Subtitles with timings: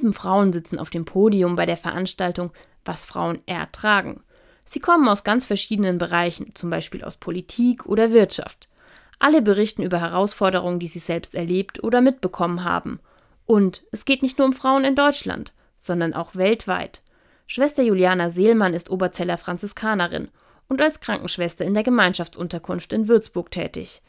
[0.00, 2.52] Sieben Frauen sitzen auf dem Podium bei der Veranstaltung
[2.86, 4.22] Was Frauen ertragen.
[4.64, 8.70] Sie kommen aus ganz verschiedenen Bereichen, zum Beispiel aus Politik oder Wirtschaft.
[9.18, 12.98] Alle berichten über Herausforderungen, die sie selbst erlebt oder mitbekommen haben.
[13.44, 17.02] Und es geht nicht nur um Frauen in Deutschland, sondern auch weltweit.
[17.46, 20.28] Schwester Juliana Seelmann ist Oberzeller Franziskanerin
[20.66, 24.00] und als Krankenschwester in der Gemeinschaftsunterkunft in Würzburg tätig.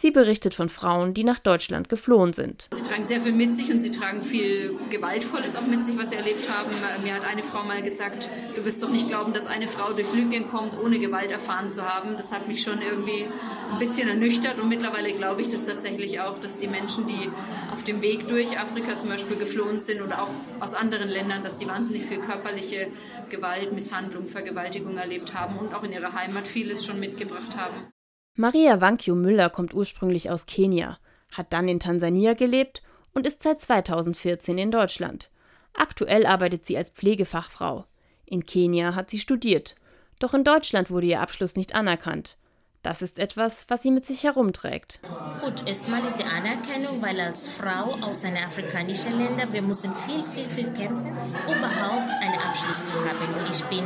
[0.00, 2.68] Sie berichtet von Frauen, die nach Deutschland geflohen sind.
[2.72, 6.08] Sie tragen sehr viel mit sich und sie tragen viel Gewaltvolles auch mit sich, was
[6.08, 6.70] sie erlebt haben.
[7.02, 10.10] Mir hat eine Frau mal gesagt, du wirst doch nicht glauben, dass eine Frau durch
[10.14, 12.16] Libyen kommt, ohne Gewalt erfahren zu haben.
[12.16, 13.26] Das hat mich schon irgendwie
[13.72, 17.30] ein bisschen ernüchtert und mittlerweile glaube ich das tatsächlich auch, dass die Menschen, die
[17.70, 20.30] auf dem Weg durch Afrika zum Beispiel geflohen sind oder auch
[20.60, 22.88] aus anderen Ländern, dass die wahnsinnig viel körperliche
[23.28, 27.92] Gewalt, Misshandlung, Vergewaltigung erlebt haben und auch in ihrer Heimat vieles schon mitgebracht haben.
[28.36, 30.98] Maria Wankio Müller kommt ursprünglich aus Kenia,
[31.32, 35.30] hat dann in Tansania gelebt und ist seit 2014 in Deutschland.
[35.74, 37.86] Aktuell arbeitet sie als Pflegefachfrau.
[38.26, 39.74] In Kenia hat sie studiert,
[40.20, 42.36] doch in Deutschland wurde ihr Abschluss nicht anerkannt.
[42.82, 45.00] Das ist etwas, was sie mit sich herumträgt.
[45.44, 50.24] Gut, erstmal ist die Anerkennung, weil als Frau aus einem afrikanischen Länder, wir müssen viel,
[50.28, 53.28] viel, viel kämpfen, überhaupt einen Abschluss zu haben.
[53.50, 53.84] Ich bin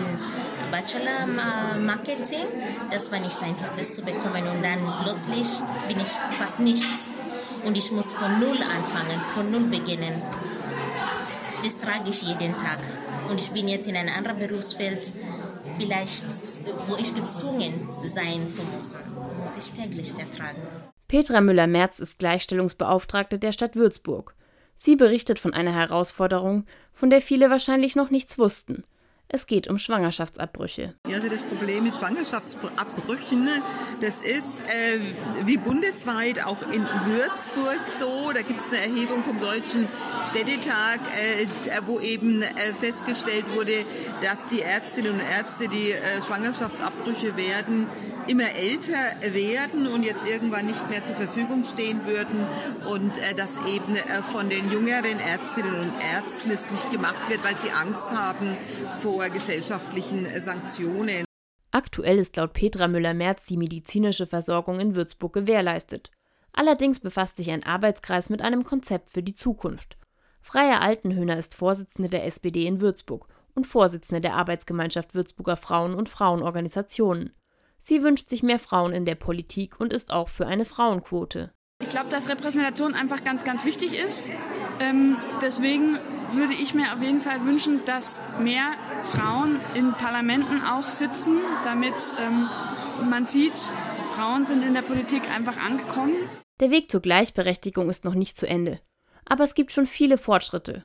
[0.75, 1.27] Bachelor
[1.79, 2.47] Marketing,
[2.91, 4.43] das war nicht einfach, das zu bekommen.
[4.49, 5.47] Und dann plötzlich
[5.87, 7.11] bin ich fast nichts.
[7.65, 10.21] Und ich muss von Null anfangen, von Null beginnen.
[11.63, 12.81] Das trage ich jeden Tag.
[13.31, 15.13] Und ich bin jetzt in einem anderen Berufsfeld,
[15.79, 16.27] vielleicht,
[16.89, 18.99] wo ich gezwungen sein zu müssen,
[19.41, 20.61] muss ich täglich ertragen.
[21.07, 24.35] Petra Müller-Merz ist Gleichstellungsbeauftragte der Stadt Würzburg.
[24.77, 28.83] Sie berichtet von einer Herausforderung, von der viele wahrscheinlich noch nichts wussten.
[29.35, 30.95] Es geht um Schwangerschaftsabbrüche.
[31.09, 33.49] Ja, also das Problem mit Schwangerschaftsabbrüchen,
[34.01, 35.01] das ist äh,
[35.45, 38.31] wie bundesweit auch in Würzburg so.
[38.33, 39.89] Da gibt es eine Erhebung vom Deutschen
[40.31, 41.47] Städtetag, äh,
[41.85, 42.47] wo eben äh,
[42.79, 43.73] festgestellt wurde,
[44.23, 47.89] dass die Ärztinnen und Ärzte, die äh, Schwangerschaftsabbrüche werden,
[48.27, 52.47] immer älter werden und jetzt irgendwann nicht mehr zur Verfügung stehen würden
[52.87, 57.45] und äh, dass eben äh, von den jüngeren Ärztinnen und Ärzten es nicht gemacht wird,
[57.45, 58.57] weil sie Angst haben
[59.03, 61.25] vor gesellschaftlichen äh, Sanktionen.
[61.71, 66.11] Aktuell ist laut Petra Müller-Merz die medizinische Versorgung in Würzburg gewährleistet.
[66.53, 69.97] Allerdings befasst sich ein Arbeitskreis mit einem Konzept für die Zukunft.
[70.41, 76.09] Freya Altenhöhner ist Vorsitzende der SPD in Würzburg und Vorsitzende der Arbeitsgemeinschaft Würzburger Frauen und
[76.09, 77.33] Frauenorganisationen.
[77.79, 81.53] Sie wünscht sich mehr Frauen in der Politik und ist auch für eine Frauenquote.
[81.83, 84.31] Ich glaube, dass Repräsentation einfach ganz, ganz wichtig ist.
[84.81, 85.99] Ähm, deswegen
[86.33, 91.95] würde ich mir auf jeden Fall wünschen, dass mehr Frauen in Parlamenten auch sitzen, damit
[92.21, 92.49] ähm,
[93.09, 93.57] man sieht,
[94.15, 96.15] Frauen sind in der Politik einfach angekommen.
[96.61, 98.81] Der Weg zur Gleichberechtigung ist noch nicht zu Ende.
[99.25, 100.85] Aber es gibt schon viele Fortschritte.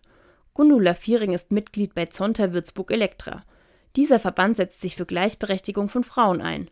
[0.53, 3.43] Gundula Viering ist Mitglied bei Zonta Würzburg Elektra.
[3.95, 6.69] Dieser Verband setzt sich für Gleichberechtigung von Frauen ein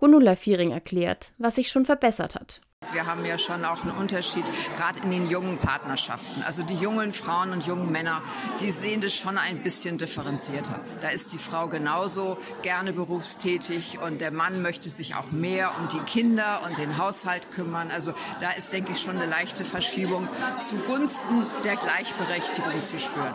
[0.00, 2.62] Gunula Viering erklärt, was sich schon verbessert hat.
[2.92, 4.44] Wir haben ja schon auch einen Unterschied,
[4.76, 6.42] gerade in den jungen Partnerschaften.
[6.42, 8.20] Also die jungen Frauen und jungen Männer,
[8.60, 10.80] die sehen das schon ein bisschen differenzierter.
[11.00, 15.88] Da ist die Frau genauso gerne berufstätig und der Mann möchte sich auch mehr um
[15.88, 17.90] die Kinder und den Haushalt kümmern.
[17.90, 20.26] Also da ist, denke ich, schon eine leichte Verschiebung
[20.66, 23.34] zugunsten der Gleichberechtigung zu spüren.